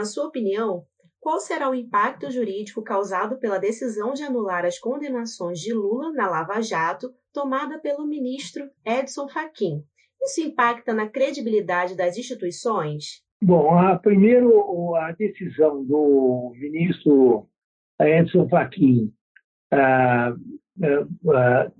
[0.00, 0.86] na sua opinião,
[1.20, 6.26] qual será o impacto jurídico causado pela decisão de anular as condenações de Lula na
[6.26, 9.84] Lava Jato, tomada pelo ministro Edson Fachin?
[10.22, 13.22] Isso impacta na credibilidade das instituições?
[13.42, 17.46] Bom, a, primeiro, a decisão do ministro
[18.00, 19.12] Edson Fachin
[19.70, 20.34] ah,
[20.82, 21.70] ah, ah,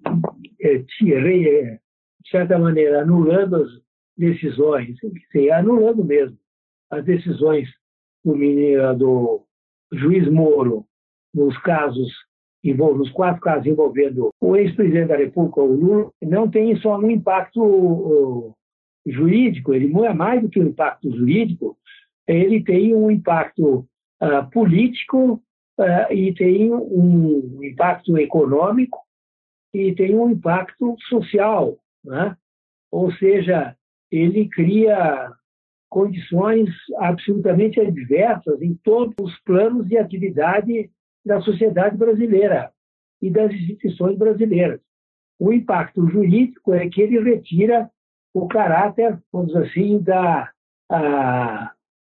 [0.63, 3.71] de certa maneira, anulando as
[4.15, 4.99] decisões,
[5.55, 6.39] anulando mesmo
[6.91, 7.69] as decisões
[8.25, 9.43] do, do
[9.93, 10.85] juiz Moro
[11.35, 12.13] nos casos
[12.63, 18.55] nos quatro casos envolvendo o ex-presidente da República, o Lula, não tem só um impacto
[19.07, 21.77] jurídico, ele é mais do que um impacto jurídico,
[22.27, 23.87] ele tem um impacto
[24.23, 25.43] uh, político
[25.79, 28.99] uh, e tem um impacto econômico
[29.73, 32.37] e tem um impacto social, né?
[32.91, 33.75] ou seja,
[34.11, 35.33] ele cria
[35.91, 40.91] condições absolutamente adversas em todos os planos de atividade
[41.27, 42.73] da sociedade brasileira
[43.21, 44.81] e das instituições brasileiras.
[45.39, 47.91] O impacto jurídico é que ele retira
[48.33, 50.51] o caráter, vamos dizer assim, da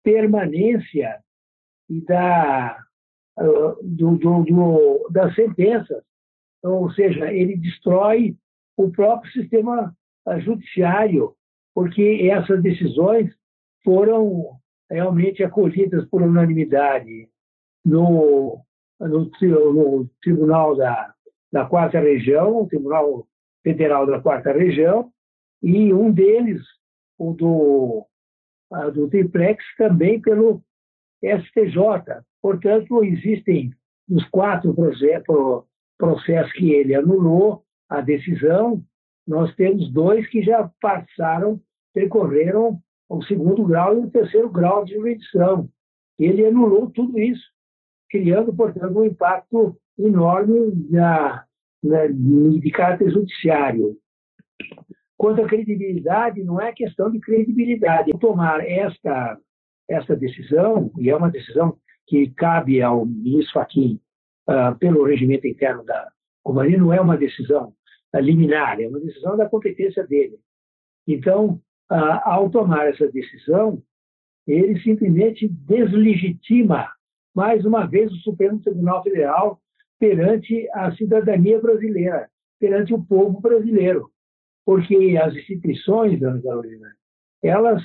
[0.03, 1.19] permanência
[1.89, 2.83] e da,
[3.81, 6.03] do, do, do, das sentenças.
[6.57, 8.35] Então, ou seja, ele destrói
[8.75, 9.95] o próprio sistema
[10.39, 11.33] judiciário,
[11.73, 13.33] porque essas decisões
[13.89, 14.51] foram
[14.87, 17.27] realmente acolhidas por unanimidade
[17.83, 18.63] no,
[18.99, 19.31] no,
[19.73, 21.11] no Tribunal da,
[21.51, 23.27] da Quarta Região, Tribunal
[23.63, 25.11] Federal da Quarta Região,
[25.63, 26.61] e um deles,
[27.17, 28.05] o do,
[28.93, 30.61] do Triplex, também pelo
[31.23, 32.21] STJ.
[32.43, 33.73] Portanto, existem
[34.07, 34.75] os quatro
[35.97, 38.83] processos que ele anulou a decisão,
[39.27, 41.59] nós temos dois que já passaram,
[41.91, 42.79] percorreram
[43.09, 45.67] o segundo grau e o terceiro grau de jurisdição.
[46.17, 47.43] Ele anulou tudo isso,
[48.09, 51.43] criando, portanto, um impacto enorme na,
[51.83, 53.97] na, de caráter judiciário.
[55.17, 58.11] Quanto à credibilidade, não é questão de credibilidade.
[58.19, 59.37] Tomar esta,
[59.89, 63.99] esta decisão, e é uma decisão que cabe ao ministro Fachin
[64.49, 66.09] uh, pelo regimento interno da
[66.43, 67.73] companhia, não é uma decisão
[68.15, 70.39] liminar, é uma decisão da competência dele.
[71.07, 73.81] Então, uh, ao tomar essa decisão,
[74.47, 76.89] ele simplesmente deslegitima,
[77.35, 79.61] mais uma vez, o Supremo Tribunal Federal
[79.99, 82.29] perante a cidadania brasileira,
[82.59, 84.09] perante o povo brasileiro
[84.69, 86.93] porque as instituições, Ana Carolina,
[87.41, 87.81] elas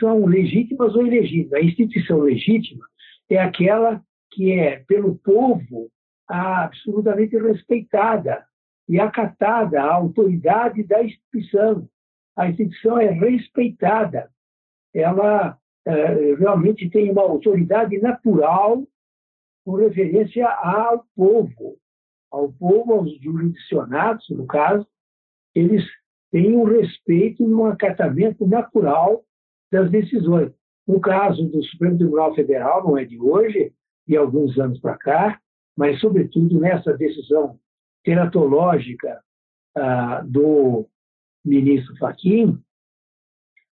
[0.00, 1.52] são legítimas ou ilegítimas.
[1.52, 2.84] A instituição legítima
[3.30, 4.02] é aquela
[4.32, 5.88] que é, pelo povo,
[6.26, 8.44] absolutamente respeitada
[8.88, 11.88] e acatada a autoridade da instituição.
[12.36, 14.30] A instituição é respeitada.
[14.94, 18.86] Ela é, realmente tem uma autoridade natural
[19.64, 21.76] com referência ao povo,
[22.30, 24.86] ao povo, aos jurisdicionados, no caso,
[25.54, 25.84] eles
[26.30, 29.24] tem um respeito e um acatamento natural
[29.72, 30.52] das decisões.
[30.86, 33.72] No caso do Supremo Tribunal Federal, não é de hoje,
[34.06, 35.40] de alguns anos para cá,
[35.76, 37.58] mas, sobretudo, nessa decisão
[38.04, 39.20] teratológica
[39.76, 40.86] ah, do
[41.46, 42.58] ministro Fachin,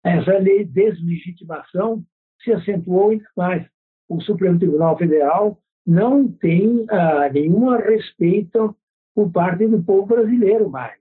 [0.04, 2.04] essa deslegitimação
[2.42, 3.66] se acentuou ainda mais.
[4.08, 8.76] O Supremo Tribunal Federal não tem ah, nenhum respeito
[9.14, 10.98] por parte do povo brasileiro mais.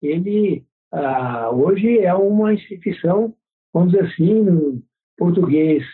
[0.00, 3.34] Ele ah, hoje é uma instituição,
[3.72, 4.82] vamos dizer assim, no
[5.16, 5.84] português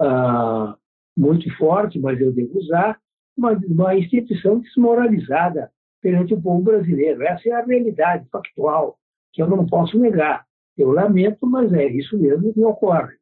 [0.00, 0.76] ah,
[1.16, 2.98] muito forte, mas eu devo usar,
[3.36, 5.70] uma, uma instituição desmoralizada
[6.00, 7.22] perante o povo brasileiro.
[7.22, 8.98] Essa é a realidade factual,
[9.34, 10.46] que eu não posso negar.
[10.78, 13.14] Eu lamento, mas é isso mesmo que ocorre.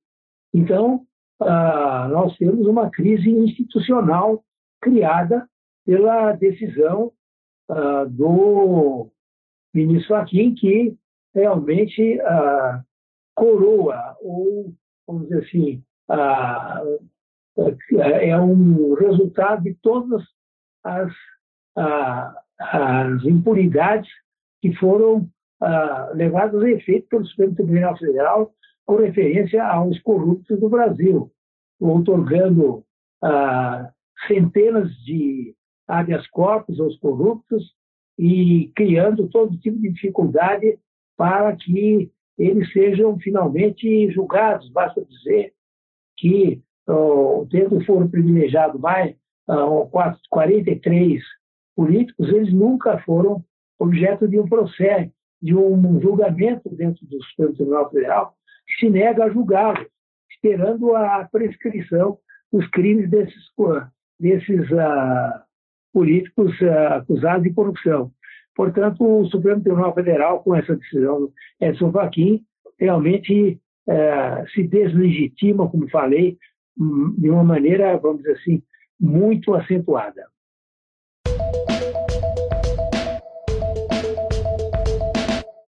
[0.55, 1.05] Então,
[1.41, 4.45] ah, nós temos uma crise institucional
[4.81, 5.49] criada
[5.85, 7.13] pela decisão
[7.69, 9.11] ah, do
[9.75, 10.97] ministro Fachin, que
[11.35, 12.83] realmente a
[13.35, 14.73] coroa, ou,
[15.07, 16.83] vamos dizer assim, a,
[17.99, 20.23] é um resultado de todas
[20.85, 21.13] as,
[21.77, 24.11] a, as impunidades
[24.61, 25.29] que foram
[26.15, 28.53] levadas a efeito pelo Supremo Tribunal Federal
[28.85, 31.31] com referência aos corruptos do Brasil,
[31.81, 32.85] otorgando
[34.27, 35.55] centenas de
[35.87, 37.75] habeas corpus aos corruptos
[38.19, 40.79] e criando todo tipo de dificuldade
[41.17, 44.69] para que eles sejam finalmente julgados.
[44.71, 45.53] Basta dizer
[46.17, 46.61] que,
[47.51, 49.15] tendo foro privilegiado mais,
[50.31, 51.23] 43
[51.77, 53.45] políticos, eles nunca foram
[53.79, 55.11] objeto de um processo,
[55.43, 58.35] de um julgamento dentro do Supremo Tribunal Federal,
[58.79, 59.87] se nega a julgá-los,
[60.31, 62.19] esperando a prescrição
[62.53, 63.43] os crimes desses,
[64.21, 65.41] desses uh,
[65.93, 68.13] políticos uh, acusados de corrupção.
[68.55, 71.31] Portanto, o Supremo Tribunal Federal, com essa decisão
[71.61, 72.45] Edson Fachin,
[72.79, 73.59] realmente
[73.89, 76.39] uh, se deslegitima, como falei,
[76.79, 78.63] hum, de uma maneira, vamos dizer assim,
[79.01, 80.32] muito acentuada.